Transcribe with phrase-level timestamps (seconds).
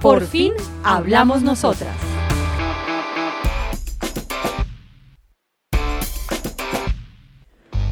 [0.00, 0.52] Por fin
[0.84, 2.17] hablamos nosotras.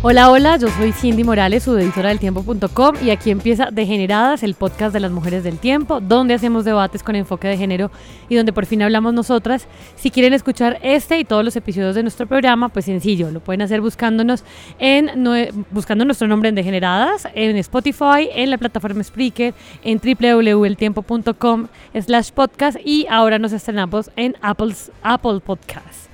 [0.09, 4.92] Hola, hola, yo soy Cindy Morales, su del tiempo.com y aquí empieza Degeneradas, el podcast
[4.92, 7.91] de las mujeres del tiempo, donde hacemos debates con enfoque de género
[8.29, 9.66] y donde por fin hablamos nosotras.
[9.96, 13.62] Si quieren escuchar este y todos los episodios de nuestro programa, pues sencillo, lo pueden
[13.62, 14.45] hacer buscándonos
[14.79, 15.24] en
[15.73, 21.66] buscando nuestro nombre en Degeneradas, en Spotify, en la plataforma Spreaker, en www.eltiempo.com
[22.01, 26.05] slash podcast y ahora nos estrenamos en Apple's, Apple Podcast.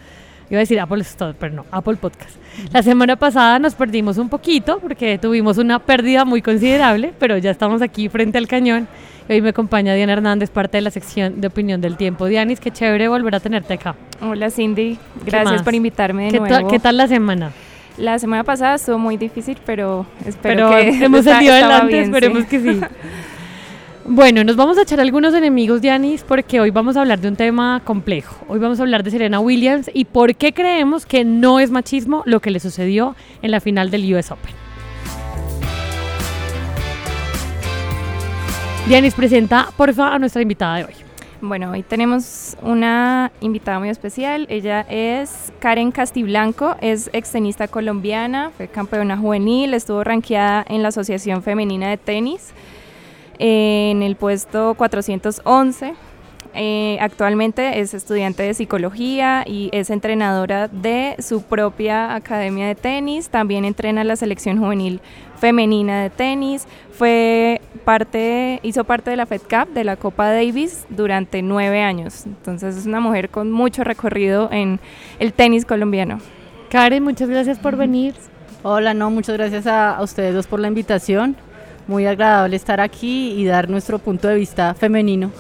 [0.53, 2.37] Iba a decir Apple Store, pero no, Apple Podcast.
[2.75, 7.51] La semana pasada nos perdimos un poquito porque tuvimos una pérdida muy considerable, pero ya
[7.51, 8.87] estamos aquí frente al cañón.
[9.31, 12.27] Hoy me acompaña Diana Hernández, parte de la sección de opinión del tiempo.
[12.27, 13.95] Dianis, qué chévere volver a tenerte acá.
[14.21, 16.69] Hola Cindy, gracias por invitarme de ¿Qué nuevo.
[16.69, 17.53] ¿Qué tal la semana?
[17.97, 22.81] La semana pasada estuvo muy difícil, pero espero que hemos salido adelante, esperemos que sí.
[24.05, 27.37] Bueno, nos vamos a echar algunos enemigos, Dianis, porque hoy vamos a hablar de un
[27.37, 28.35] tema complejo.
[28.49, 32.25] Hoy vamos a hablar de Serena Williams y por qué creemos que no es machismo
[32.27, 34.53] lo que le sucedió en la final del US Open.
[38.89, 40.95] Dianis, presenta por favor a nuestra invitada de hoy.
[41.41, 44.47] Bueno, hoy tenemos una invitada muy especial.
[44.49, 51.45] Ella es Karen Castiblanco, es extenista colombiana, fue campeona juvenil, estuvo ranqueada en la Asociación
[51.45, 52.53] Femenina de Tenis
[53.45, 55.95] en el puesto 411.
[56.55, 63.31] Eh, actualmente es estudiante de psicología y es entrenadora de su propia academia de tenis.
[63.31, 65.01] También entrena la selección juvenil
[65.41, 66.69] femenina de tenis.
[66.93, 72.27] Fue parte, hizo parte de la Fed Cup de la Copa Davis durante nueve años.
[72.27, 74.79] Entonces es una mujer con mucho recorrido en
[75.19, 76.19] el tenis colombiano.
[76.71, 78.15] Karen, muchas gracias por venir.
[78.63, 81.37] Hola, no, muchas gracias a, a ustedes dos por la invitación
[81.87, 85.31] muy agradable estar aquí y dar nuestro punto de vista femenino.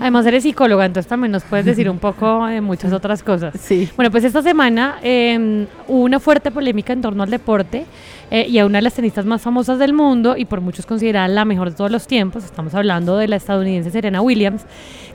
[0.00, 3.54] Además eres psicóloga, entonces también nos puedes decir un poco de muchas otras cosas.
[3.60, 3.88] Sí.
[3.96, 7.84] Bueno, pues esta semana eh, hubo una fuerte polémica en torno al deporte
[8.30, 11.26] eh, y a una de las tenistas más famosas del mundo y por muchos considerada
[11.26, 14.66] la mejor de todos los tiempos, estamos hablando de la estadounidense Serena Williams,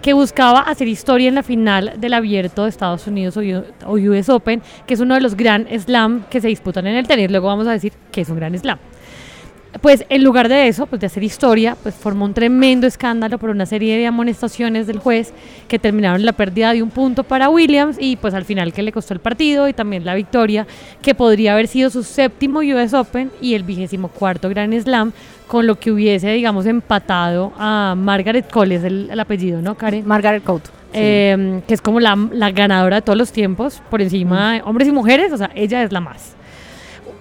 [0.02, 4.62] que buscaba hacer historia en la final del abierto de Estados Unidos o US Open,
[4.86, 7.32] que es uno de los Grand Slam que se disputan en el tenis.
[7.32, 8.80] Luego vamos a decir que es un Grand Slam
[9.82, 13.50] pues en lugar de eso, pues de hacer historia, pues formó un tremendo escándalo por
[13.50, 15.34] una serie de amonestaciones del juez
[15.68, 18.84] que terminaron en la pérdida de un punto para Williams y pues al final que
[18.84, 20.68] le costó el partido y también la victoria,
[21.02, 25.12] que podría haber sido su séptimo US Open y el vigésimo cuarto Grand Slam,
[25.48, 30.06] con lo que hubiese, digamos, empatado a Margaret Cole, es el, apellido, ¿no, Karen?
[30.08, 30.66] Margaret Court.
[30.96, 34.88] Eh, que es como la, la, ganadora de todos los tiempos, por encima de hombres
[34.88, 36.36] y mujeres, o sea, ella es la más.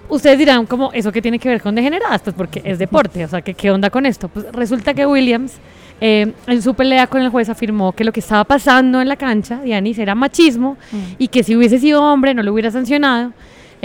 [0.09, 2.21] Ustedes dirán, como, ¿eso qué tiene que ver con degeneradas?
[2.21, 4.27] Pues porque es deporte, o sea, ¿qué, qué onda con esto?
[4.27, 5.53] Pues resulta que Williams,
[6.01, 9.15] eh, en su pelea con el juez, afirmó que lo que estaba pasando en la
[9.15, 10.97] cancha, Dianis, era machismo mm.
[11.17, 13.31] y que si hubiese sido hombre no lo hubiera sancionado.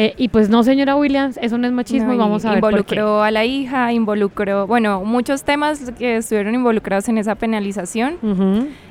[0.01, 3.21] Eh, y pues no, señora Williams, eso no es machismo y vamos a ver Involucró
[3.21, 8.17] a la hija, involucró, bueno, muchos temas que estuvieron involucrados en esa penalización.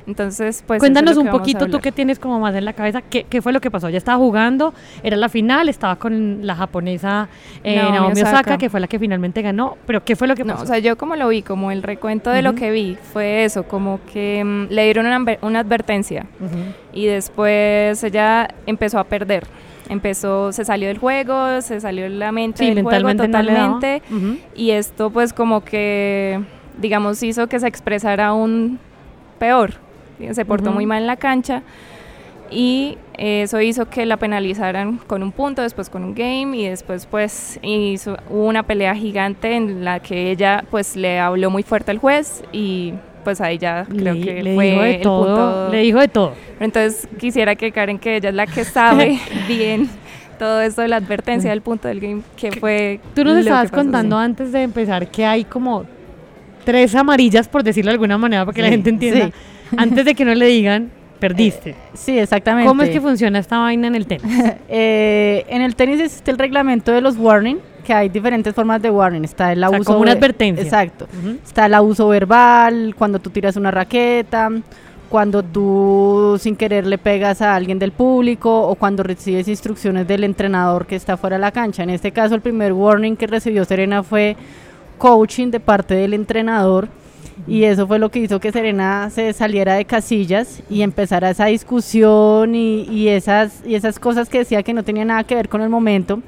[0.05, 0.81] Entonces, pues...
[0.81, 3.61] Cuéntanos un poquito tú que tienes como más en la cabeza, ¿qué, ¿qué, fue lo
[3.61, 3.87] que pasó?
[3.87, 7.29] Ya estaba jugando, era la final, estaba con la japonesa
[7.63, 10.57] eh, Naomi, Osaka, que fue la que finalmente ganó, pero ¿qué fue lo que pasó?
[10.57, 13.45] No, o sea, yo como lo vi, como el recuento de lo que vi, fue
[13.45, 16.25] eso, como que mm, le dieron una, una advertencia
[16.91, 19.47] y después ella empezó a perder
[19.89, 24.01] empezó, se salió del juego, se salió la mente del juego totalmente.
[24.55, 26.41] Y esto pues como que
[26.79, 28.79] digamos hizo que se expresara aún
[29.39, 29.73] peor,
[30.31, 31.63] se portó muy mal en la cancha
[32.49, 37.05] y eso hizo que la penalizaran con un punto, después con un game y después
[37.05, 41.97] pues hizo, una pelea gigante en la que ella pues le habló muy fuerte al
[41.97, 42.93] juez y
[43.27, 45.69] pues ahí ya creo que le fue dijo de el todo, punto.
[45.69, 46.33] Le dijo de todo.
[46.61, 49.19] Entonces quisiera que Karen, que ella es la que sabe
[49.49, 49.89] bien
[50.39, 53.01] todo esto de la advertencia del punto del game, que fue...
[53.13, 54.23] Tú nos lo estabas que pasó, contando sí.
[54.23, 55.83] antes de empezar que hay como
[56.63, 59.33] tres amarillas, por decirlo de alguna manera, para que la gente entienda, sí.
[59.77, 60.89] antes de que no le digan,
[61.19, 61.75] perdiste.
[61.95, 62.65] Sí, exactamente.
[62.65, 64.23] ¿Cómo es que funciona esta vaina en el tenis?
[64.69, 67.57] Eh, en el tenis existe el reglamento de los warning,
[67.87, 69.23] que hay diferentes formas de warning.
[69.23, 69.85] Está el abuso.
[69.85, 70.61] como una advertencia.
[70.61, 71.07] Exacto.
[71.45, 74.49] Está el abuso verbal, cuando tú tiras una raqueta,
[75.07, 80.25] cuando tú sin querer le pegas a alguien del público o cuando recibes instrucciones del
[80.25, 81.83] entrenador que está fuera de la cancha.
[81.83, 84.35] En este caso, el primer warning que recibió Serena fue
[84.97, 86.89] coaching de parte del entrenador
[87.47, 91.45] y eso fue lo que hizo que Serena se saliera de casillas y empezara esa
[91.45, 95.61] discusión y, esas, y esas cosas que decía que no tenía nada que ver con
[95.61, 96.21] el momento.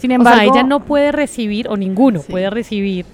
[0.00, 3.04] Sin embargo, ella no puede recibir, o ninguno puede recibir,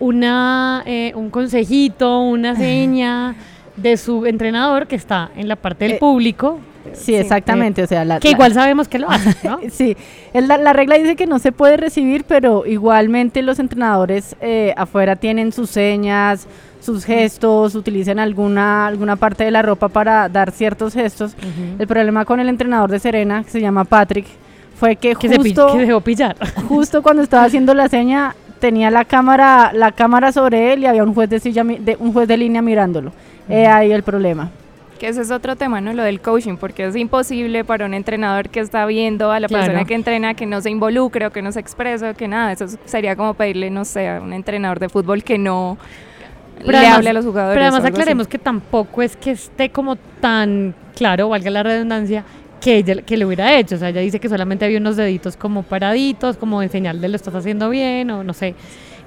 [0.00, 3.34] una, eh, un consejito, una seña
[3.76, 6.60] de su entrenador que está en la parte del eh, público
[6.94, 7.82] Sí, exactamente.
[7.82, 9.60] o sea, que igual sabemos que lo hace, ¿no?
[9.70, 9.96] sí,
[10.34, 15.16] la, la, regla dice que no se puede recibir, pero igualmente los entrenadores eh, afuera
[15.16, 16.46] tienen sus señas,
[16.80, 21.36] sus gestos, utilizan alguna, alguna parte de la ropa para dar ciertos gestos.
[21.78, 24.26] El problema con el entrenador de Serena, que se llama Patrick,
[24.82, 26.34] fue que, justo, dejó pillar.
[26.68, 31.04] justo cuando estaba haciendo la seña tenía la cámara la cámara sobre él y había
[31.04, 33.12] un juez de silla de, un juez de línea mirándolo.
[33.48, 34.50] ahí el problema
[34.98, 35.92] que ese es otro tema, ¿no?
[35.92, 39.84] Lo del coaching, porque es imposible para un entrenador que está viendo a la persona
[39.84, 42.52] que entrena que no se involucre o que no se exprese o que nada.
[42.52, 45.76] Eso sería como pedirle, no sé, a un entrenador de fútbol que no
[46.64, 47.54] le hable a los jugadores.
[47.54, 52.24] Pero además aclaremos que tampoco es que esté como tan claro, valga la redundancia,
[52.62, 53.74] que ella que le hubiera hecho.
[53.74, 57.08] O sea, ella dice que solamente había unos deditos como paraditos, como en señal de
[57.08, 58.54] lo estás haciendo bien o no sé.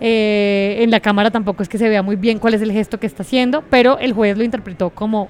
[0.02, 3.00] Eh, en la cámara tampoco es que se vea muy bien cuál es el gesto
[3.00, 5.30] que está haciendo, pero el juez lo interpretó como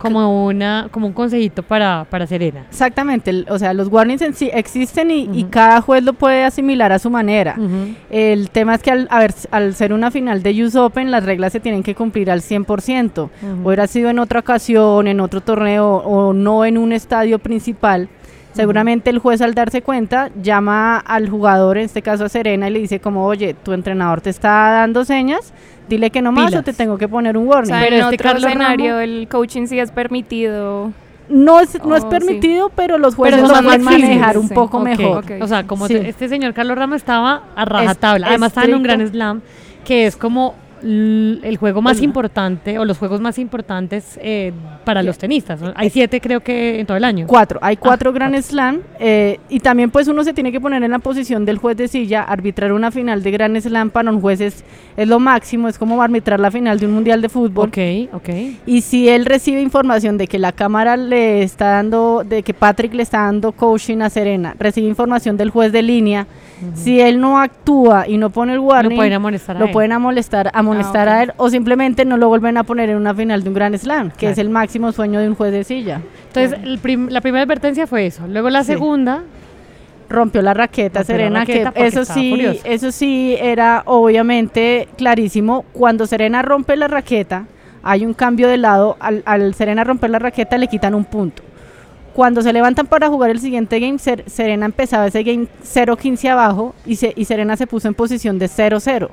[0.00, 2.64] como una como un consejito para, para Serena.
[2.70, 6.98] Exactamente, o sea, los warnings en sí existen y, cada juez lo puede asimilar a
[6.98, 7.56] su manera.
[8.08, 9.08] El tema es que al,
[9.50, 13.28] al ser una final de US Open, las reglas se tienen que cumplir al 100%.
[13.62, 18.08] Hubiera sido en otra ocasión, en otro torneo o no en un estadio principal.
[18.52, 22.72] Seguramente el juez al darse cuenta llama al jugador, en este caso a Serena, y
[22.72, 25.52] le dice como, oye, tu entrenador te está dando señas,
[25.90, 27.74] dile que no más o te tengo que poner un warning.
[27.78, 30.92] pero en este otro escenario el coaching sí es permitido.
[31.28, 35.24] No es, no es oh, permitido, pero los jueces lo pueden manejar un poco mejor.
[35.40, 39.06] O sea, como este señor Carlos Ramos estaba a rajatabla, además estaba en un gran
[39.06, 39.42] slam,
[39.84, 44.52] que es como el juego más importante o los juegos más importantes eh,
[44.84, 45.60] para los tenistas.
[45.74, 47.26] Hay siete creo que en todo el año.
[47.26, 50.82] Cuatro, hay ah, cuatro Grand Slam eh, y también pues uno se tiene que poner
[50.82, 54.20] en la posición del juez de silla, arbitrar una final de Grand Slam para un
[54.20, 54.64] juez es,
[54.96, 57.68] lo máximo, es como arbitrar la final de un mundial de fútbol.
[57.68, 58.28] Ok, ok.
[58.66, 62.94] Y si él recibe información de que la cámara le está dando, de que Patrick
[62.94, 66.26] le está dando coaching a Serena, recibe información del juez de línea,
[66.74, 69.92] si él no actúa y no pone el warning, lo pueden amonestar a, lo Pueden
[69.92, 73.42] amonestar, amonestar ah, a él o simplemente no lo vuelven a poner en una final
[73.42, 76.00] de un Grand Slam, que es el máximo sueño de un juez de silla.
[76.28, 76.58] Entonces,
[77.10, 78.26] la primera advertencia fue eso.
[78.26, 79.22] Luego la segunda
[80.08, 85.64] rompió la raqueta Serena que eso sí eso sí era obviamente clarísimo.
[85.72, 87.46] Cuando Serena rompe la raqueta
[87.82, 88.96] hay un cambio de lado.
[89.00, 91.42] Al, al Serena romper la raqueta le quitan un punto.
[92.14, 96.98] Cuando se levantan para jugar el siguiente game, Serena empezaba ese game 0-15 abajo y,
[97.14, 99.08] y Serena se puso en posición de 0-0.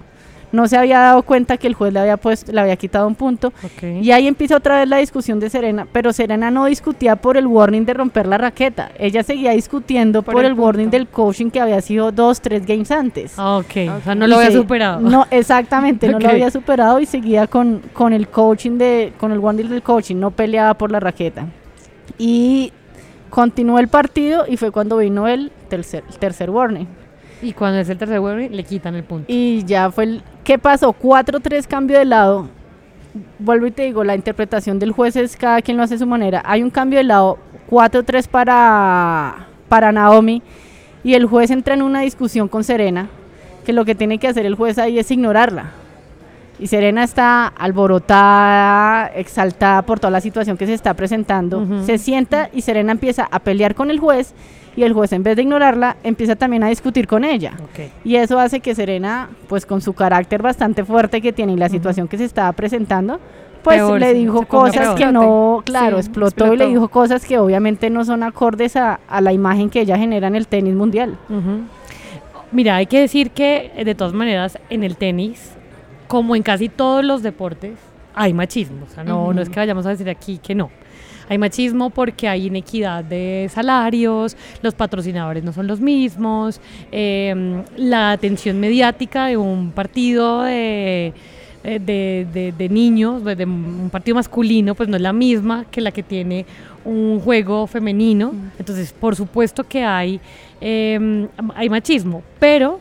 [0.52, 3.16] No se había dado cuenta que el juez le había puesto, le había quitado un
[3.16, 3.52] punto.
[3.82, 7.48] Y ahí empieza otra vez la discusión de Serena, pero Serena no discutía por el
[7.48, 8.92] warning de romper la raqueta.
[8.98, 13.34] Ella seguía discutiendo por, el, warning del coaching que había sido dos, tres games antes.
[13.38, 15.02] Ah, ok, o sea, no lo había superado.
[15.02, 19.40] No, exactamente, no lo había superado y seguía con, con el coaching de, con el
[19.40, 21.46] warning del coaching, no peleaba por la raqueta.
[22.18, 22.72] Y
[23.30, 26.88] Continuó el partido y fue cuando vino el tercer, tercer warning.
[27.42, 29.26] Y cuando es el tercer warning, le quitan el punto.
[29.28, 30.24] Y ya fue el...
[30.44, 30.94] ¿Qué pasó?
[30.94, 32.50] 4-3 cambio de lado.
[33.40, 36.08] Vuelvo y te digo, la interpretación del juez es cada quien lo hace a su
[36.08, 36.42] manera.
[36.46, 37.38] Hay un cambio de lado,
[37.70, 40.42] 4-3 para, para Naomi.
[41.04, 43.10] Y el juez entra en una discusión con Serena,
[43.66, 45.72] que lo que tiene que hacer el juez ahí es ignorarla
[46.60, 51.84] y Serena está alborotada, exaltada por toda la situación que se está presentando.
[51.86, 54.34] Se sienta y Serena empieza a pelear con el juez
[54.78, 57.54] y el juez en vez de ignorarla empieza también a discutir con ella.
[58.06, 61.68] Y eso hace que Serena, pues con su carácter bastante fuerte que tiene y la
[61.68, 63.20] situación que se estaba presentando,
[63.64, 68.06] pues le dijo cosas que no, claro, explotó, y le dijo cosas que obviamente no
[68.06, 71.18] son acordes a, la imagen que ella genera en el tenis mundial.
[72.52, 75.54] Mira, hay que decir que de todas maneras en el tenis
[76.08, 77.78] como en casi todos los deportes,
[78.18, 78.86] hay machismo.
[78.90, 80.70] O sea, no, no es que vayamos a decir aquí que no.
[81.30, 88.12] Hay machismo porque hay inequidad de salarios, los patrocinadores no son los mismos, em, la
[88.12, 91.14] atención mediática de un partido de
[91.64, 95.66] eh, de, de, de niños, de, de un partido masculino, pues no es la misma
[95.70, 96.46] que la que tiene
[96.86, 98.32] un juego femenino.
[98.58, 100.22] Entonces, por supuesto que hay,
[100.62, 102.80] eh, hay machismo, pero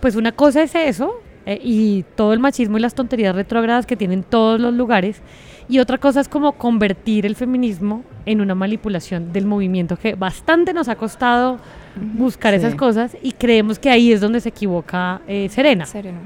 [0.00, 3.96] pues una cosa es eso eh, y todo el machismo y las tonterías retrógradas que
[3.96, 5.20] tienen todos los lugares.
[5.68, 10.72] Y otra cosa es como convertir el feminismo en una manipulación del movimiento que bastante
[10.74, 11.58] nos ha costado
[11.96, 12.58] buscar Sí.
[12.58, 15.86] esas cosas y creemos que ahí es donde se equivoca eh, Serena.
[15.86, 16.18] Serena.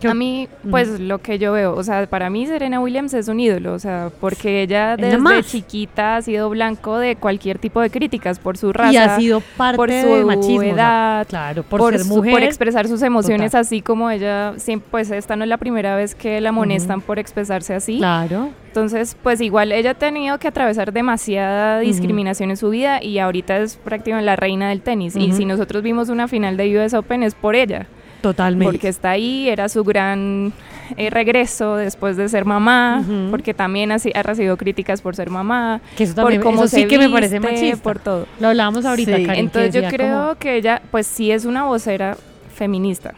[0.00, 3.28] ¿Qué A mí, pues lo que yo veo, o sea, para mí Serena Williams es
[3.28, 5.46] un ídolo, o sea, porque ella Es la desde más.
[5.46, 9.40] chiquita ha sido blanco de cualquier tipo de críticas por su raza, y ha sido
[9.56, 10.56] parte por su machismo.
[10.58, 12.32] o sea, edad, claro, por, por, ser su- mujer.
[12.32, 13.60] por expresar sus emociones Total.
[13.60, 14.54] así como ella,
[14.90, 17.98] pues esta no es la primera vez que la amonestan por expresarse así.
[17.98, 18.48] Claro.
[18.68, 23.58] Entonces, pues igual ella ha tenido que atravesar demasiada discriminación en su vida y ahorita
[23.58, 25.16] es prácticamente la reina del tenis.
[25.16, 27.86] Y si nosotros vimos una final de US Open es por ella,
[28.20, 28.70] Totalmente.
[28.70, 30.52] porque está ahí, era su gran
[30.96, 35.80] eh, regreso después de ser mamá, porque también ha, ha recibido críticas por ser mamá,
[35.96, 37.76] que eso por también cómo eso sí se que me parece machista.
[37.82, 38.26] por todo.
[38.40, 39.24] Lo hablábamos ahorita, Sí.
[39.24, 42.16] Karen, Entonces yo creo que ella, pues sí es una vocera
[42.54, 43.14] feminista,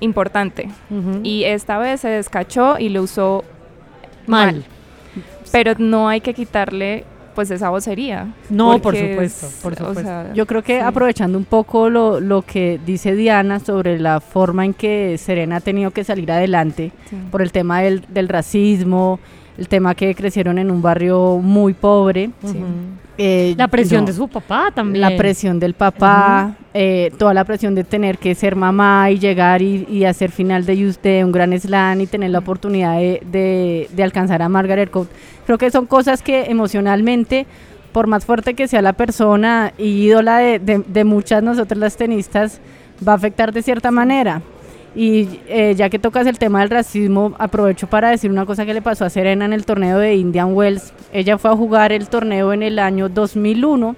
[0.00, 0.68] importante.
[1.22, 3.44] Y esta vez se descachó y lo usó
[4.26, 4.54] mal.
[4.54, 4.64] mal.
[5.50, 7.04] Pero no hay que quitarle
[7.38, 8.26] pues esa vocería.
[8.50, 10.02] No, por supuesto, es- por o supuesto.
[10.02, 10.84] sea, Yo creo que sí.
[10.84, 15.60] aprovechando un poco lo, lo que dice Diana sobre la forma en que Serena ha
[15.60, 17.16] tenido que salir adelante Sí.
[17.30, 19.20] por el tema del, del racismo,
[19.58, 22.30] el tema que crecieron en un barrio muy pobre.
[23.20, 25.00] Eh, La presión no, de su papá también.
[25.00, 29.60] La presión del papá, eh, toda la presión de tener que ser mamá y llegar
[29.60, 33.88] y, y hacer final de, de un gran slam y tener la oportunidad de, de-
[33.92, 35.10] de alcanzar a Margaret Court.
[35.46, 37.46] Creo que son cosas que emocionalmente,
[37.90, 41.96] por más fuerte que sea la persona y ídola de, de- de muchas nosotras las
[41.96, 42.60] tenistas,
[43.06, 44.42] va a afectar de cierta manera.
[44.94, 48.74] Y eh, ya que tocas el tema del racismo, aprovecho para decir una cosa que
[48.74, 50.92] le pasó a Serena en el torneo de Indian Wells.
[51.12, 53.94] Ella fue a jugar el torneo en el año 2001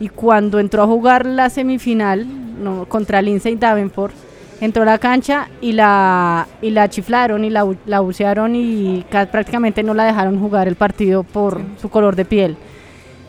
[0.00, 2.26] y cuando entró a jugar la semifinal
[2.62, 4.14] no, contra Lindsay Davenport,
[4.60, 9.26] entró a la cancha y la, y la chiflaron y la, la bucearon y ca-
[9.26, 12.56] prácticamente no la dejaron jugar el partido por su color de piel.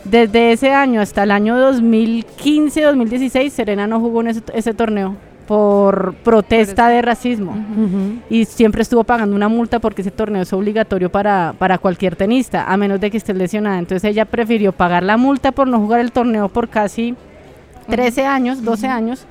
[0.04, 5.16] Desde ese año hasta el año 2015-2016, Serena no jugó en ese, ese torneo
[5.48, 7.56] por protesta de racismo.
[8.30, 12.72] Y siempre estuvo pagando una multa porque ese torneo es obligatorio para, para cualquier tenista,
[12.72, 13.80] a menos de que esté lesionada.
[13.80, 17.16] Entonces ella prefirió pagar la multa por no jugar el torneo por casi
[17.90, 19.26] 13 años, 12 años,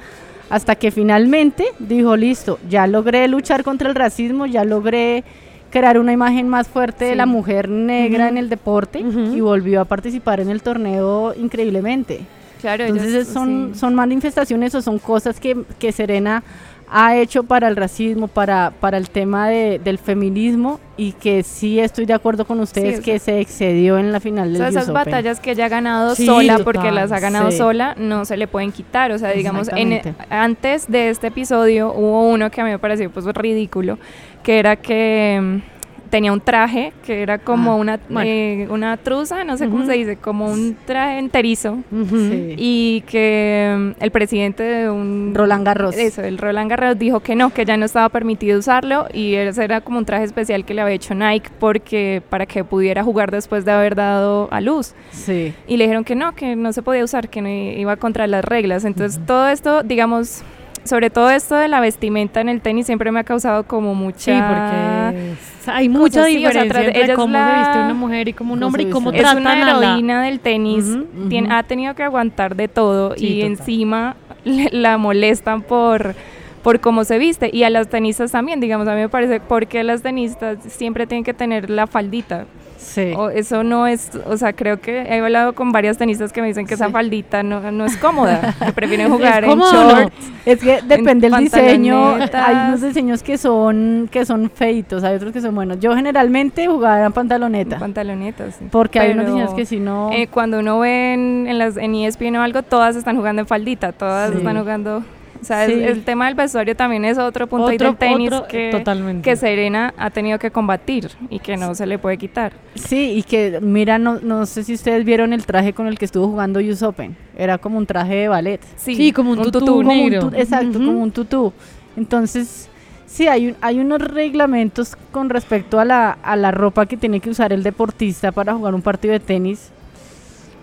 [0.50, 5.24] hasta que finalmente dijo, listo, ya logré luchar contra el racismo, ya logré
[5.70, 9.84] crear una imagen más fuerte de la mujer negra en el deporte y volvió a
[9.84, 12.20] participar en el torneo increíblemente.
[12.64, 13.78] Claro, Entonces son, sí.
[13.80, 16.42] son manifestaciones o son cosas que, que Serena
[16.90, 21.80] ha hecho para el racismo, para, para el tema de- del feminismo y que sí
[21.80, 24.56] estoy de acuerdo con ustedes o que sea- se excedió en la final O del
[24.58, 24.94] sea, US esas Open.
[24.94, 27.56] batallas que ella ha ganado Sí, sola total, porque las ha ganado sí.
[27.58, 29.12] sola no se le pueden quitar.
[29.12, 30.34] O sea, digamos, en, Exactamente.
[30.34, 33.98] antes de este episodio hubo uno que a mí me pareció pues ridículo,
[34.42, 35.73] que era que mm,
[36.14, 38.30] tenía un traje que era como Ah, una, bueno.
[38.30, 41.78] eh, una truza, no sé cómo se dice, como un traje enterizo.
[41.90, 42.54] Sí.
[42.56, 45.32] Y que mm, el presidente de un...
[45.34, 45.96] Roland Garros.
[45.96, 49.64] Eso, el Roland Garros dijo que no, que ya no estaba permitido usarlo y ese
[49.64, 53.32] era como un traje especial que le había hecho Nike porque para que pudiera jugar
[53.32, 54.94] después de haber dado a luz.
[55.10, 55.52] Sí.
[55.66, 58.44] Y le dijeron que no, que no se podía usar, que no iba contra las
[58.44, 58.84] reglas.
[58.84, 60.42] Entonces todo esto, digamos,
[60.84, 64.18] sobre todo esto de la vestimenta en el tenis siempre me ha causado como mucha...
[64.18, 67.78] Sí, porque hay mucha sí, o sea, diferencia ella entre es cómo la- se viste
[67.84, 69.88] una mujer y cómo un Cómo hombre y cómo es tratan una a la...
[69.90, 70.84] heroína del tenis,
[71.28, 73.50] tien- ha tenido que aguantar de todo Sí, y total.
[73.52, 76.14] encima le- la molestan por
[76.62, 79.84] por cómo se viste y a las tenistas también, digamos, a mí me parece porque
[79.84, 82.46] las tenistas siempre tienen que tener la faldita.
[82.84, 83.12] Sí.
[83.16, 86.48] O eso no es, o sea, creo que he hablado con varias tenistas que me
[86.48, 89.72] dicen que esa faldita no, no es cómoda, que prefieren jugar en no?
[89.72, 90.12] shorts.
[90.46, 92.14] Es que depende del diseño.
[92.32, 95.80] Hay unos diseños que son que son feitos, hay otros que son buenos.
[95.80, 97.78] Yo generalmente jugaba en pantaloneta.
[97.78, 98.56] Pantalonetas.
[98.56, 98.66] sí.
[98.70, 100.10] porque hay unos diseños que si no.
[100.12, 103.46] eh, cuando uno ve en, en las, en ESPN o algo, todas están jugando en
[103.48, 104.36] faldita, todas Sí.
[104.38, 105.02] están jugando...
[105.44, 105.72] O sea, Sí.
[105.74, 109.28] el tema del vestuario también es otro punto ahí Otro- del tenis otro, que, totalmente.
[109.28, 112.54] que Serena ha tenido que combatir y que no se le puede quitar.
[112.74, 116.06] Sí, y que mira, no, no sé si ustedes vieron el traje con el que
[116.06, 117.14] estuvo jugando US Open.
[117.36, 118.60] Era como un traje de ballet.
[118.76, 121.52] Sí, como un tutú Como un tu- exacto, como un tutú.
[121.94, 122.68] Entonces,
[123.06, 127.20] sí, hay, un- hay unos reglamentos con respecto a la, a la ropa que tiene
[127.20, 129.70] que usar el deportista para jugar un partido de tenis.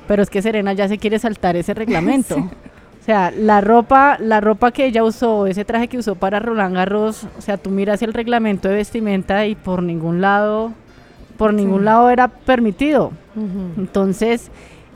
[0.07, 2.49] Pero es que Serena ya se quiere saltar ese reglamento.
[3.01, 6.75] O sea, la ropa, la ropa que ella usó, ese traje que usó para Roland
[6.75, 10.71] Garros, o sea, tú miras el reglamento de vestimenta y por ningún lado,
[11.35, 13.11] por ningún lado era permitido.
[13.75, 14.51] Entonces,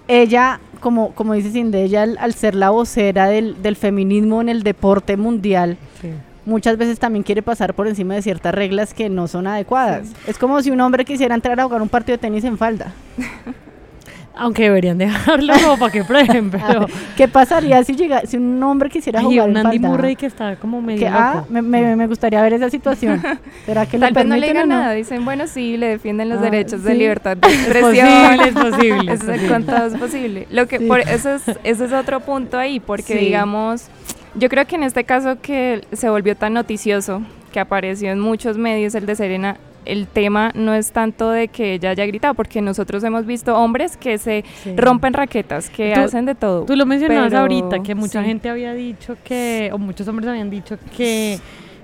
[0.07, 4.49] ella, como, como dice Cindy, ella al, al ser la vocera del, del feminismo en
[4.49, 6.09] el deporte mundial, Sí.
[6.45, 10.09] muchas veces también quiere pasar por encima de ciertas reglas que no son adecuadas.
[10.27, 12.93] Es como si un hombre quisiera entrar a jugar un partido de tenis en falda.
[14.37, 16.87] Aunque deberían dejarlo como para que prueben, pero...
[17.15, 19.89] ¿Qué pasaría si llega, si un hombre quisiera Ay, jugar un Andy falda?
[19.89, 21.47] Murray que está como medio Que, ah, loco.
[21.49, 23.21] me, me- me gustaría ver esa situación.
[23.65, 24.75] ¿Será que Tal vez no le digan no?
[24.75, 26.97] nada, dicen, bueno, sí, le defienden los Ah, derechos de sí.
[26.97, 28.07] libertad de Es expresión.
[28.07, 29.13] posible, es posible.
[29.13, 29.47] es Eso es posible.
[29.47, 30.47] con todo es posible.
[30.51, 30.85] Lo que Sí.
[30.85, 33.25] por eso es, ese es otro punto ahí, porque Sí.
[33.25, 33.87] digamos,
[34.35, 37.21] yo creo que en este caso que se volvió tan noticioso,
[37.53, 41.73] que apareció en muchos medios el de Serena, el tema no es tanto de que
[41.73, 44.73] ella haya gritado, porque nosotros hemos visto hombres que se Sí.
[44.75, 46.65] rompen raquetas, que Tú- hacen de todo.
[46.65, 48.27] Tú lo mencionabas pero ahorita, que mucha sí.
[48.27, 51.39] gente había dicho que, o muchos hombres habían dicho que,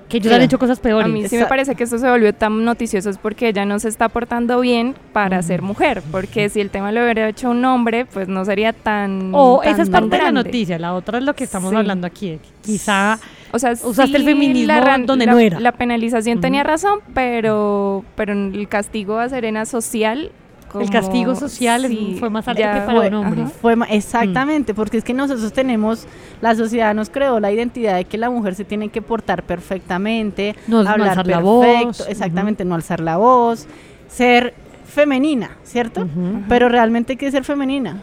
[0.09, 0.41] que ellos Claro.
[0.41, 1.09] han hecho cosas A peores.
[1.11, 3.87] mí sí me parece que esto se volvió tan noticioso es porque ella no se
[3.87, 8.05] está portando bien para ser mujer, porque si el tema lo hubiera hecho un hombre,
[8.05, 11.33] pues no sería tan o esa es parte de la noticia, la otra es lo
[11.33, 11.77] que estamos Sí.
[11.77, 12.39] hablando aquí.
[12.61, 13.19] Quizá
[13.53, 15.59] O sea, Usaste el feminismo ran- donde la, no era.
[15.59, 20.31] La penalización tenía razón, pero, pero el castigo a Serena social.
[20.79, 23.41] el castigo social sí, fue más alto ya- que para Fue- un hombre.
[23.41, 23.51] ajá.
[23.61, 26.07] Fue ma- exactamente, porque es que nosotros tenemos,
[26.39, 30.55] la sociedad nos creó la identidad de que la mujer se tiene que portar perfectamente,
[30.67, 33.67] No- no hablar alzar la perfecto, voz, exactamente, no alzar la voz,
[34.07, 34.53] ser
[34.87, 36.07] femenina, ¿cierto?
[36.47, 38.01] Pero realmente ¿qué es ser femenina?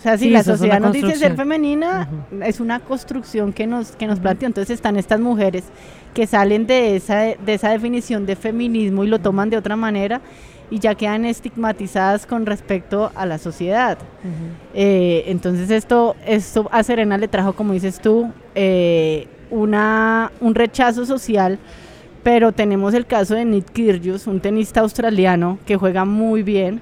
[0.00, 2.08] O sea, si Sí, la sociedad nos dice ser femenina,
[2.42, 4.46] es una construcción que nos, que nos plantea.
[4.46, 5.64] Entonces están estas mujeres
[6.14, 10.22] que salen de esa, de esa definición de feminismo y lo toman de otra manera
[10.70, 13.98] y ya quedan estigmatizadas con respecto a la sociedad.
[14.72, 21.04] Eh, entonces esto, esto a Serena le trajo, como dices tú, eh, una, un rechazo
[21.04, 21.58] social,
[22.22, 26.80] pero tenemos el caso de Nick Kyrgios, un tenista australiano que juega muy bien.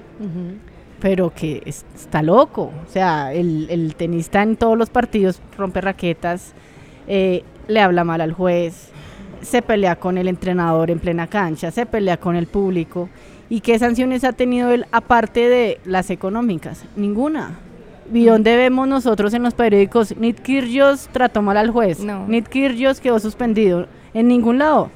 [0.99, 2.71] Pero que es- está loco.
[2.87, 6.53] O sea, el, el tenista en todos los partidos rompe raquetas,
[7.07, 8.89] eh, le habla mal al juez,
[9.41, 13.09] se pelea con el entrenador en plena cancha, se pelea con el público.
[13.49, 16.83] ¿Y qué sanciones ha tenido él aparte de las económicas?
[16.95, 17.57] Ninguna.
[18.13, 20.15] ¿Y dónde vemos nosotros en los periódicos?
[20.17, 21.99] Nick Kyrgios trató mal al juez.
[21.99, 22.27] No.
[22.27, 23.87] Nick Kyrgios quedó suspendido.
[24.13, 24.89] En ningún lado.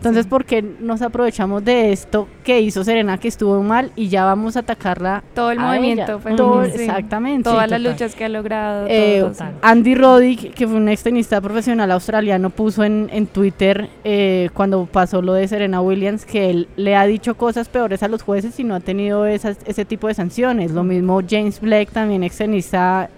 [0.00, 4.24] Entonces, ¿por qué nos aprovechamos de esto que hizo Serena, que estuvo mal, y ya
[4.24, 5.22] vamos a atacarla?
[5.34, 6.18] Todo el a movimiento ella?
[6.18, 6.70] femenino, Todo- sí.
[6.84, 7.42] Exactamente.
[7.44, 7.92] Todas Sí, las total.
[7.92, 8.86] luchas que ha logrado.
[8.88, 9.30] Eh.
[9.60, 15.20] Andy Roddick, que fue un extenista profesional australiano, puso en, en Twitter eh, cuando pasó
[15.20, 18.64] lo de Serena Williams que él le ha dicho cosas peores a los jueces y
[18.64, 20.70] no ha tenido esas, ese tipo de sanciones.
[20.70, 23.10] Lo mismo James Blake, también extenista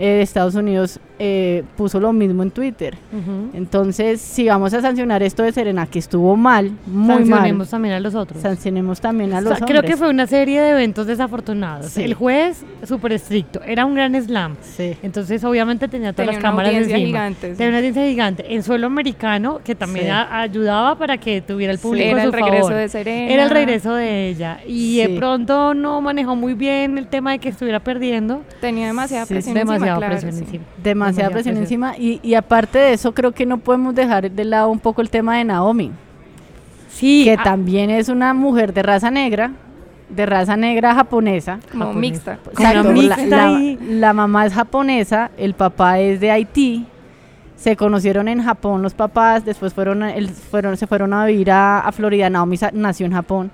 [0.00, 2.96] eh, de Estados Unidos, eh, puso lo mismo en Twitter.
[3.54, 7.94] Entonces, si vamos a sancionar esto de Serena, que estuvo mal, muy Sancionemos mal, también
[7.94, 8.40] a los otros.
[8.42, 11.86] sancionemos también a O los sea, creo que fue una serie de eventos desafortunados.
[11.90, 12.02] Sí.
[12.02, 14.56] El juez, súper estricto, era un gran slam.
[14.62, 14.96] Sí.
[15.02, 17.08] Entonces, obviamente, tenía todas Tenía las una cámaras audiencia encima.
[17.18, 17.56] gigante, sí.
[17.56, 18.54] Tenía una audiencia gigante.
[18.54, 20.10] En suelo americano, que también Sí.
[20.10, 21.82] a- ayudaba para que tuviera el Sí.
[21.82, 22.74] público Era a el su regreso favor.
[22.74, 23.32] de Serena.
[23.32, 24.60] Era el regreso de ella.
[24.66, 24.96] Y Sí.
[25.02, 28.42] de pronto no manejó muy bien el tema de que estuviera perdiendo.
[28.60, 30.38] Tenía demasiada Sí, presión Demasiada claro, presión sí.
[30.44, 30.64] encima.
[30.82, 31.84] Demasiada Demasiada presión presión.
[31.84, 35.00] encima y, y aparte de eso creo que no podemos dejar de lado un poco
[35.02, 35.90] el tema de Naomi,
[36.90, 39.52] Sí, que ah, también es una mujer de raza negra,
[40.08, 41.60] de raza negra japonesa.
[41.70, 42.38] Como mixta.
[42.50, 43.48] Exacto, mixta
[43.88, 46.86] la- mamá es japonesa, el papá es de Haití.
[47.56, 51.50] Se conocieron en Japón los papás, después fueron, a- el- fueron se fueron a vivir
[51.52, 52.28] a, a Florida.
[52.28, 53.50] Naomi sa- nació en Japón.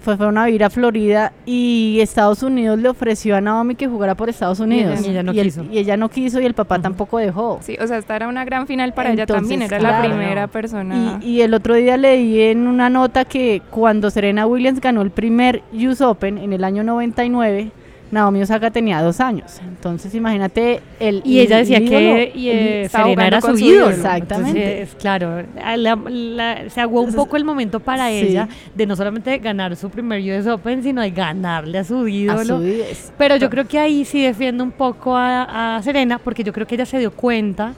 [0.00, 4.14] Fue, fueron a vivir a Florida y Estados Unidos le ofreció a Naomi que jugara
[4.14, 5.00] por Estados Unidos.
[5.06, 5.64] Y ella no quiso.
[5.70, 7.58] y ella no quiso y el papá tampoco dejó.
[7.62, 9.62] Sí, o sea, esta era una gran final para ella también.
[9.62, 10.08] Era claro.
[10.08, 11.18] la primera persona.
[11.22, 15.10] Y, y el otro día leí en una nota que cuando Serena Williams ganó el
[15.10, 17.70] primer US Open en el año 99,
[18.10, 19.60] Naomi Osaka tenía dos años.
[19.66, 23.64] Entonces imagínate el Y ella el decía ídolo, que y, eh, Serena era su su
[23.64, 23.90] ídolo.
[23.90, 24.72] Exactamente.
[24.80, 28.14] Entonces, claro, a la- la- se aguó un poco el momento para Sí.
[28.28, 32.10] ella de no solamente ganar su primer US Open, sino de ganarle a su a
[32.10, 32.44] ídolo.
[32.44, 33.12] su diez.
[33.18, 36.66] Pero yo creo que ahí sí defiendo un poco a, a Serena, porque yo creo
[36.66, 37.74] que ella se dio cuenta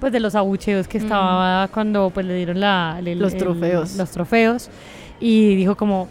[0.00, 3.96] pues de los abucheos que estaba cuando pues le dieron la, el- Los el- trofeos.
[3.96, 4.70] los trofeos
[5.20, 6.08] y dijo como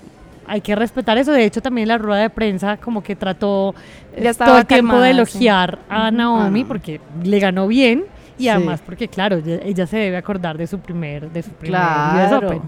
[0.47, 1.31] hay que respetar eso.
[1.31, 3.75] De hecho, también la rueda de prensa como que trató
[4.15, 5.15] eh, Ya todo el tiempo de sí.
[5.17, 6.65] elogiar a Naomi Ah.
[6.67, 8.05] porque le ganó bien
[8.37, 8.49] y Sí.
[8.49, 12.27] además porque claro, ella, ella se debe acordar de su primer de su primer US
[12.29, 12.47] Claro.
[12.47, 12.61] Open.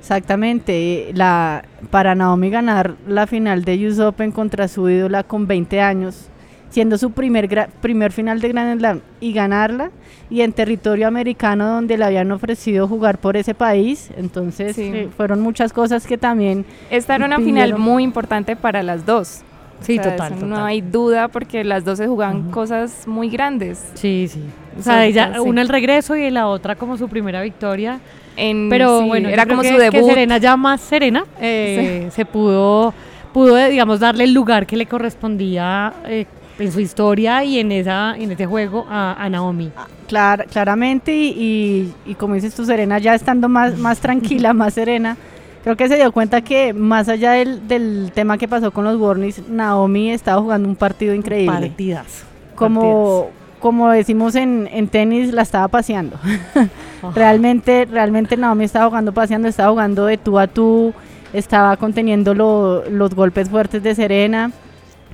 [0.00, 1.10] Exactamente.
[1.14, 6.28] La, para Naomi ganar la final de US Open contra su ídola con 20 años
[6.70, 9.90] siendo su primer, primer final de Grand Slam y ganarla,
[10.30, 14.10] y en territorio americano donde le habían ofrecido jugar por ese país.
[14.16, 14.82] Entonces Sí.
[14.94, 19.06] eh, fueron muchas cosas que también Esta era una Pidieron- final muy importante para las
[19.06, 19.42] dos.
[19.80, 20.48] Sí, O sea, total, total.
[20.50, 22.50] No hay duda porque las dos se jugaban Ujú.
[22.50, 23.82] cosas muy grandes.
[23.94, 24.42] Sí, sí.
[24.74, 25.38] O Sí, sea, ella, sí.
[25.40, 28.00] una el regreso y la otra como su primera victoria.
[28.36, 30.08] En, Pero sí, bueno, era como que, su que debut.
[30.10, 32.92] Serena ya más serena eh, se pudo,
[33.32, 36.26] pudo, digamos, darle el lugar que le correspondía eh,
[36.58, 39.70] en su historia y en esa en ese juego a, a Naomi.
[40.08, 44.74] Clar- claramente y, y- y como dices tú, Serena, ya estando más, más tranquila, más
[44.74, 45.16] serena,
[45.62, 48.96] creo que se dio cuenta que más allá del, del tema que pasó con los
[48.96, 51.68] Warnings, Naomi estaba jugando un partido increíble.
[51.68, 52.24] Partidas.
[52.54, 56.16] como, como decimos en, en tenis, la estaba paseando.
[57.14, 60.92] realmente, realmente Naomi estaba jugando paseando, estaba jugando de tú a tú,
[61.32, 64.50] estaba conteniendo lo- los golpes fuertes de Serena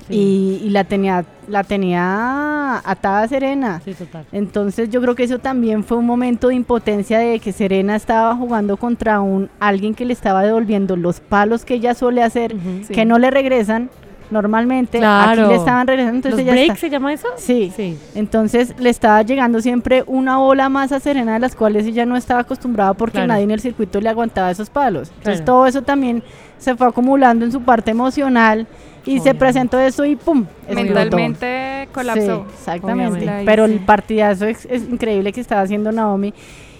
[0.08, 3.80] y, y la tenía, la tenía atada Serena.
[3.84, 4.24] Sí, total.
[4.32, 8.34] Entonces yo creo que eso también fue un momento de impotencia de que Serena estaba
[8.36, 12.54] jugando contra un alguien que le estaba devolviendo los palos que ella suele hacer,
[12.92, 13.90] que no le regresan
[14.30, 14.98] normalmente.
[14.98, 15.42] Claro.
[15.42, 17.28] Aquí le estaban regresando, entonces ¿Los ella breaks está- se llama eso?
[17.36, 17.72] Sí.
[17.76, 17.98] Sí.
[18.14, 22.16] Entonces le estaba llegando siempre una bola más a Serena de las cuales ella no
[22.16, 23.28] estaba acostumbrada porque Claro.
[23.28, 25.08] nadie en el circuito le aguantaba esos palos.
[25.18, 25.44] Entonces Claro.
[25.44, 26.22] todo eso también
[26.58, 28.66] se fue acumulando en su parte emocional
[29.06, 30.44] y se presentó eso y ¡pum!
[30.68, 30.94] explotó.
[30.94, 32.44] Mentalmente colapsó.
[32.48, 33.16] Sí, exactamente.
[33.18, 33.44] Obviamente.
[33.46, 36.32] Pero el partidazo es, es increíble que estaba haciendo Naomi.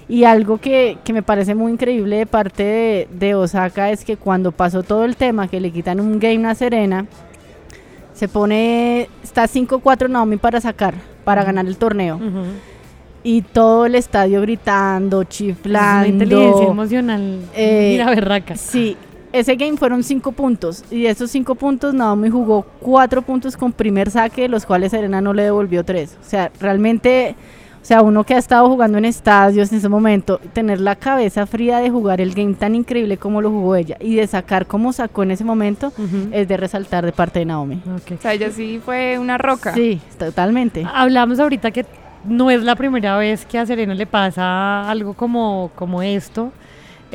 [0.06, 4.16] Y algo que, que me parece muy increíble de parte de, de Osaka es que
[4.18, 7.06] cuando pasó todo el tema, que le quitan un game a Serena,
[8.12, 12.20] se pone, está 5-4 Naomi para sacar, para ganar el torneo.
[13.22, 16.70] Y todo el estadio gritando, Es una inteligencia chiflando.
[16.70, 17.40] emocional.
[17.54, 18.56] Eh, Mira, berraca.
[18.56, 18.98] Sí,
[19.34, 20.84] ese game fueron 5 puntos.
[20.90, 24.92] Y de esos 5 puntos, Naomi jugó 4 puntos con primer saque, de los cuales
[24.92, 26.18] Serena no le devolvió 3.
[26.20, 27.34] O sea, realmente,
[27.82, 31.46] o sea, uno que ha estado jugando en estadios en ese momento, tener la cabeza
[31.46, 34.92] fría de jugar el game tan increíble como lo jugó ella y de sacar como
[34.92, 35.92] sacó en ese momento,
[36.30, 37.82] es de resaltar de parte de Naomi.
[37.92, 38.12] Ok.
[38.18, 39.74] O sea, ella sí fue una roca.
[39.74, 40.86] Sí, totalmente.
[40.94, 41.84] Hablamos ahorita que
[42.24, 46.52] no es la primera vez que a Serena le pasa algo como, como esto.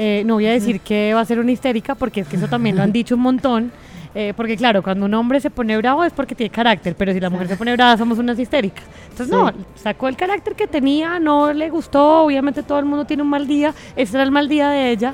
[0.01, 2.47] Eh, no voy a decir que va a ser una histérica, porque es que eso
[2.47, 3.69] también lo han dicho un montón.
[4.15, 7.19] eh, porque claro, cuando un hombre se pone bravo es porque tiene carácter, pero si
[7.19, 8.85] la mujer se pone brava somos unas histéricas.
[9.09, 13.23] Entonces no, sacó el carácter que tenía, no le gustó, obviamente todo el mundo tiene
[13.23, 15.13] un mal día, ese era el mal día de ella,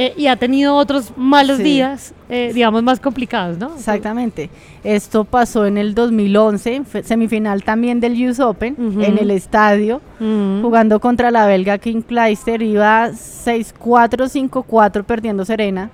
[0.00, 1.64] eh, y ha tenido otros malos Sí.
[1.64, 3.74] días, eh, digamos, más complicados, ¿no?
[3.74, 4.48] Exactamente.
[4.84, 9.02] Esto pasó en el 2011, fue semifinal también del US Open, Ujú.
[9.02, 10.00] en el estadio.
[10.20, 10.62] Mm.
[10.62, 15.90] jugando contra la belga King Kleister, iba 6-4, 5-4 perdiendo Serena.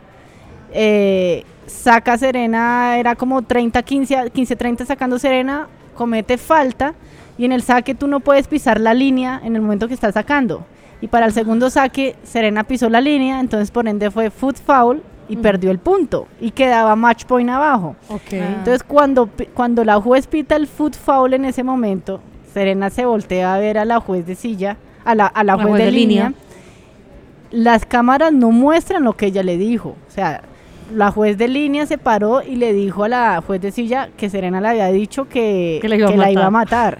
[0.72, 6.94] Eh, saca Serena, era como 30-15, 15-30 sacando Serena, comete falta
[7.38, 10.14] y en el saque tú no puedes pisar la línea en el momento que estás
[10.14, 10.66] sacando.
[11.04, 15.02] Y para el segundo saque, Serena pisó la línea, entonces por ende fue foot foul
[15.28, 17.94] y perdió el punto y quedaba match point abajo.
[18.08, 18.16] Ah.
[18.30, 22.20] Entonces cuando, pi- cuando la juez pita el foot foul en ese momento,
[22.54, 25.84] Serena se voltea a ver a la juez de silla, a la, a la juez,
[25.84, 26.32] de, línea.
[27.50, 29.96] Las cámaras no muestran lo que ella le dijo.
[30.08, 30.40] O sea,
[30.90, 34.30] la juez de línea se paró y le dijo a la juez de silla que
[34.30, 36.98] Serena le había dicho que, Que la iba a que la iba a matar.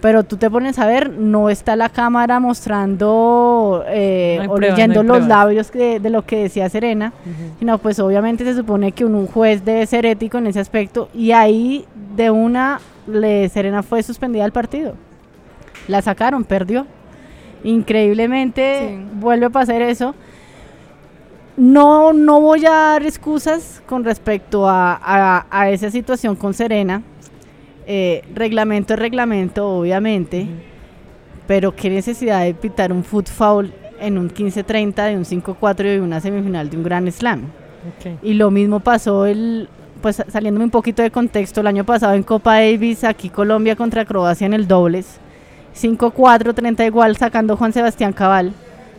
[0.00, 5.02] Pero tú te pones a ver, no está la cámara mostrando eh, No o leyendo
[5.02, 5.28] no los pruebas.
[5.28, 7.12] labios que- de lo que decía Serena
[7.58, 11.08] sino pues obviamente se supone que un, un juez debe ser ético en ese aspecto
[11.12, 11.84] y ahí
[12.16, 14.94] de una le Serena fue suspendida del partido.
[15.88, 16.86] La sacaron, perdió.
[17.62, 19.04] Increíblemente Sí.
[19.20, 20.14] vuelve a pasar eso.
[21.56, 27.02] No, no voy a dar excusas con respecto a, a- a esa situación con Serena.
[27.92, 30.46] Eh, reglamento es reglamento, obviamente.
[31.48, 35.88] Pero qué necesidad de pitar un foot foul en un 15-30 de un 5-4 y
[35.88, 37.46] de una semifinal de un Grand Slam.
[38.22, 39.68] Y lo mismo pasó el,
[40.00, 44.04] pues saliéndome un poquito de contexto, el año pasado en Copa Davis, aquí Colombia contra
[44.04, 45.18] Croacia en el dobles.
[45.74, 48.52] 5-4, 30 igual, sacando Juan Sebastián Cabal.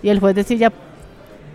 [0.03, 0.69] Y el juez de silla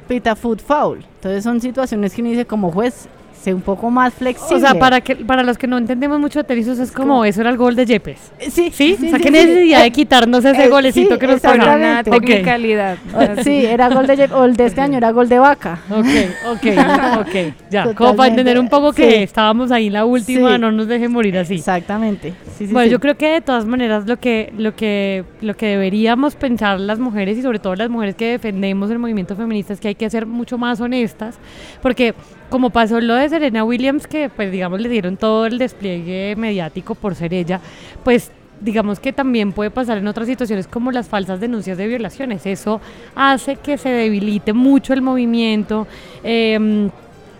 [0.08, 1.04] pita foot foul.
[1.16, 4.56] Entonces son situaciones que uno dice como juez, sé un poco más flexible.
[4.56, 7.06] O sea, para que para los que no entendemos mucho de tenis, eso es como,
[7.14, 8.18] como- eso era el gol de Yepes.
[8.50, 8.94] Sí, ¿Sí?
[8.94, 9.30] o sea, sí, qué sí.
[9.30, 11.60] necesidad de quitarnos ese eh, golecito sí, que nos ponen.
[11.62, 12.10] una Ok.
[12.10, 12.96] technicalidad.
[13.20, 15.78] Eh, Sí, era gol de Jeff- o el de este año era gol de vaca.
[15.90, 16.06] Ok,
[16.52, 16.66] ok,
[17.20, 17.54] ok.
[17.70, 19.14] Ya, como para entender un poco que Sí.
[19.22, 20.58] estábamos ahí en la última, Sí.
[20.60, 21.54] no nos deje morir así.
[21.54, 22.32] Exactamente.
[22.56, 22.90] Sí, sí, bueno, sí.
[22.92, 26.98] yo creo que de todas maneras lo que, lo que, lo que deberíamos pensar las
[26.98, 30.08] mujeres y sobre todo las mujeres que defendemos el movimiento feminista es que hay que
[30.10, 31.38] ser mucho más honestas,
[31.82, 32.14] porque
[32.50, 36.94] como pasó lo de Serena Williams, que pues digamos le dieron todo el despliegue mediático
[36.94, 37.60] por ser ella,
[38.04, 38.30] pues
[38.60, 42.46] digamos que también puede pasar en otras situaciones como las falsas denuncias de violaciones.
[42.46, 42.80] Eso
[43.14, 45.86] hace que se debilite mucho el movimiento.
[46.22, 46.90] Em,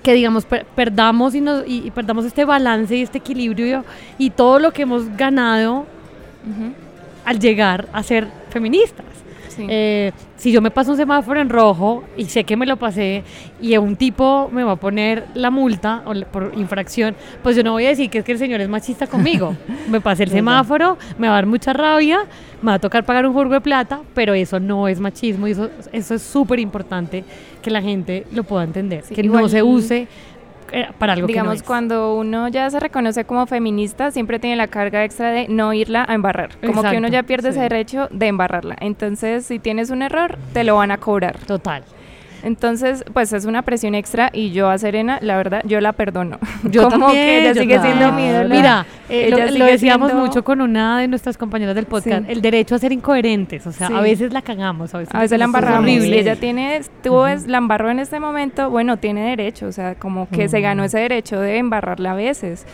[0.02, 3.84] que digamos perdamos y, nos, y, perdamos este balance y este equilibrio
[4.18, 5.84] y, todo lo que hemos ganado
[7.26, 9.04] al llegar a ser feministas.
[9.58, 13.24] Eh, si yo me paso un semáforo en rojo y sé que me lo pasé
[13.60, 17.72] y un tipo me va a poner la multa o por infracción, pues yo no
[17.72, 19.56] voy a decir que es que el señor es machista conmigo.
[19.88, 22.20] me pasé el semáforo, me va a dar mucha rabia,
[22.60, 25.52] me va a tocar pagar un jurgo de plata, pero eso no es machismo y
[25.52, 27.24] eso, eso es súper importante
[27.62, 30.06] que la gente lo pueda entender, que no se use
[30.98, 35.30] para algo Digamos, cuando uno ya se reconoce como feminista, siempre tiene la carga extra
[35.30, 36.50] de no irla a embarrar.
[36.64, 38.76] Como que uno ya pierde ese derecho de embarrarla.
[38.80, 41.38] Entonces, si tienes un error, te lo van a cobrar.
[41.38, 41.82] Total.
[42.46, 46.38] Entonces, pues es una presión extra y yo a Serena, la verdad, yo la perdono.
[46.70, 51.08] Yo Como que ella sigue siendo mi Mira, eh, lo, decíamos mucho con una de
[51.08, 54.94] nuestras compañeras del podcast, el derecho a ser incoherentes, o sea, a veces la cagamos,
[54.94, 55.88] a veces, la embarramos.
[55.88, 60.28] Y ella tiene, tú la embarró en este momento, bueno, tiene derecho, o sea, como
[60.28, 62.64] que se ganó ese derecho de embarrarla a veces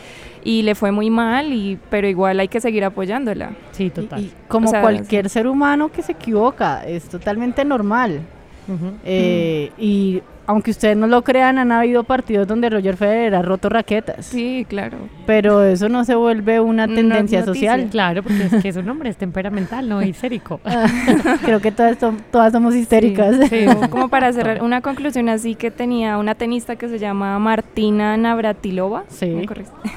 [0.44, 3.52] y le fue muy mal, y, pero igual hay que seguir apoyándola.
[3.70, 4.30] Sí, total.
[4.48, 8.20] como cualquier ser humano que se equivoca, es totalmente normal.
[9.04, 13.68] Eh, y aunque ustedes no lo crean, han habido partidos donde Roger Federer ha roto
[13.68, 14.26] raquetas.
[14.26, 14.98] Sí, claro.
[15.26, 17.88] Pero eso no se vuelve una tendencia social.
[17.90, 20.60] Claro, porque es que su nombre es temperamental, no histérico.
[21.44, 21.96] Creo que todas,
[22.30, 23.36] todas somos histéricas.
[23.90, 29.04] Como para cerrar, una conclusión así que tenía una tenista que se llama Martina Navratilova.
[29.08, 29.46] Sí.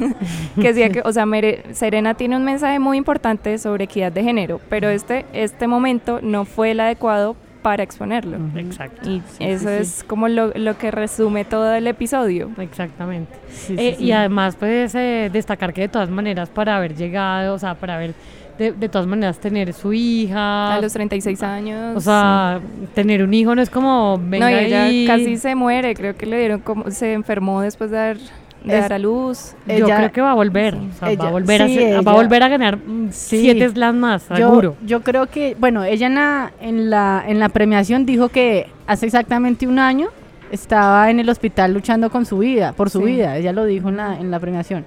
[0.56, 1.26] que decía que, o sea,
[1.72, 6.46] Serena tiene un mensaje muy importante sobre equidad de género, pero este, este momento no
[6.46, 8.38] fue el adecuado para exponerlo.
[8.56, 9.10] Exacto.
[9.10, 12.52] Y eso es como lo, lo, que resume todo el episodio.
[12.60, 13.34] Exactamente.
[13.70, 17.74] Eh, y además puedes eh, destacar que de todas maneras para haber llegado, o sea,
[17.74, 18.14] para haber
[18.60, 20.76] de, de, todas maneras tener su hija.
[20.76, 21.98] A los 36 años.
[21.98, 22.62] O sea,
[22.94, 24.20] tener un hijo no es como...
[24.20, 26.92] Venga no, ella casi se muere, creo que le dieron como...
[26.92, 28.18] Se enfermó después de dar
[28.66, 29.56] de dar a luz.
[29.68, 32.80] Yo creo que va a volver, va a volver a, va a volver a ganar
[33.12, 34.76] siete slams más, seguro.
[34.86, 39.06] Yo, creo que, bueno, ella en la, en la en la premiación dijo que hace
[39.06, 40.10] exactamente un año
[40.52, 43.98] estaba en el hospital luchando con su vida, por su vida, ella lo dijo en
[43.98, 44.86] la, en la premiación.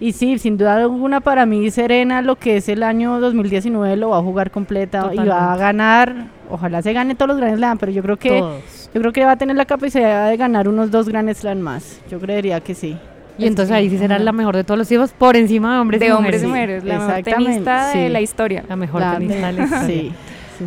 [0.00, 4.08] Y sí, sin duda alguna para mí Serena lo que es el año 2019 lo
[4.10, 7.78] va a jugar completa y va a ganar, ojalá se gane todos los Grand Slam,
[7.78, 8.40] pero yo creo que
[8.94, 12.00] yo creo que va a tener la capacidad de ganar unos dos Grand Slam más.
[12.10, 12.96] Yo creería que sí.
[13.42, 16.00] Y entonces ahí sí será la mejor de todos los hijos por encima de hombres
[16.00, 16.24] de y mujeres.
[16.24, 18.64] hombres y mujeres, la mejor tenista de la historia.
[18.68, 19.86] La mejor tenista de la historia.
[19.86, 20.12] Sí.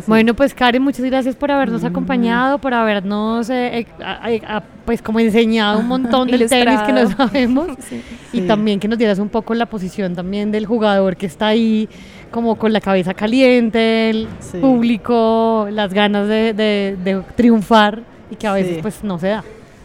[0.06, 1.86] Bueno, pues Karen, muchas gracias por habernos mm.
[1.86, 3.86] acompañado, por habernos eh,
[4.26, 4.42] eh,
[4.84, 7.68] pues como enseñado un montón del tenis que no sabemos
[8.32, 11.88] y también que nos dieras un poco la posición también del jugador que está ahí
[12.30, 14.28] como con la cabeza caliente, el
[14.60, 19.44] público, las ganas de, de triunfar y que a veces pues no se da.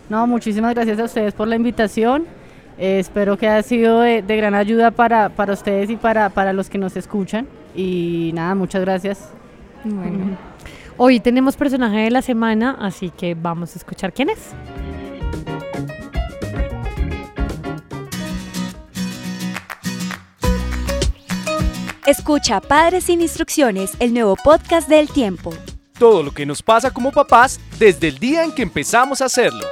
[0.10, 2.26] No, muchísimas gracias a ustedes por la invitación.
[2.78, 6.70] Eh, espero que haya sido de, gran ayuda para, para ustedes y para, para, los
[6.70, 7.48] que nos escuchan.
[7.76, 9.30] Y nada, muchas gracias.
[9.84, 10.38] Bueno.
[10.98, 14.54] Hoy tenemos personaje de la semana, así que vamos a escuchar quién es.
[22.06, 25.54] Escucha Padres sin Instrucciones, el nuevo podcast del tiempo.
[25.98, 29.66] Todo lo que nos pasa como papás desde el día en que empezamos a hacerlo.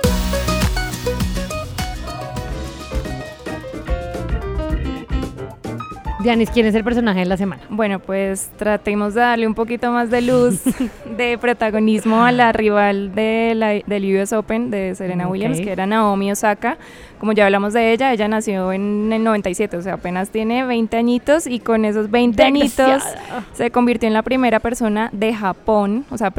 [6.19, 7.61] Dianis, ¿quién es el personaje de la semana?
[7.69, 10.59] Bueno, pues tratemos de darle un poquito más de luz,
[11.17, 15.85] de protagonismo a la rival de la, del US Open de Serena Williams, que era
[15.85, 16.77] Naomi Osaka.
[17.19, 20.97] Como ya hablamos de ella, ella nació en el 97, o sea, apenas tiene 20
[20.97, 23.01] añitos y con esos 20 añitos
[23.53, 26.33] se convirtió en la primera persona de Japón, o sea,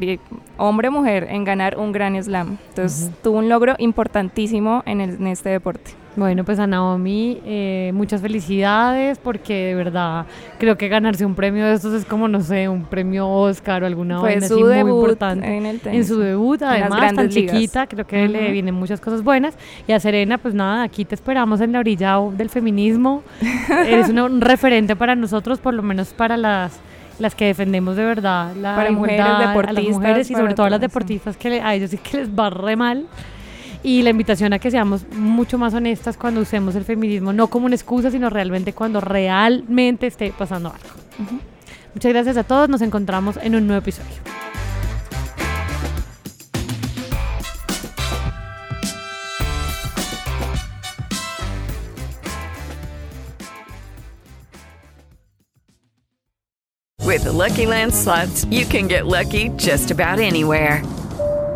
[0.59, 2.59] hombre o mujer, en ganar un Grand Slam.
[2.69, 5.93] Entonces tuvo un logro importantísimo en, en este deporte.
[6.17, 10.27] Bueno, pues a Naomi, eh, muchas felicidades porque de verdad
[10.59, 13.87] creo que ganarse un premio de estos es como, no sé, un premio Oscar o
[13.87, 15.47] alguna Fue así muy importante.
[15.47, 19.55] En, el en su debut, además, tan chiquita, creo que le vienen muchas cosas buenas.
[19.87, 23.23] Y a Serena, pues nada, aquí te esperamos en la orilla del feminismo.
[23.87, 26.81] Eres un referente para nosotros, por lo menos para las
[27.21, 30.65] las que defendemos de verdad la para mujeres deportistas, a las mujeres y sobre todo
[30.65, 33.07] a las deportistas que a ellos sí que les va re mal
[33.83, 37.67] y la invitación a que seamos mucho más honestas cuando usemos el feminismo, no como
[37.67, 40.89] una excusa, sino realmente cuando realmente esté pasando algo.
[41.19, 41.41] Uh -huh.
[41.95, 44.15] Muchas gracias a todos, nos encontramos en un nuevo episodio.
[57.11, 60.81] With the Lucky Land slots, you can get lucky just about anywhere.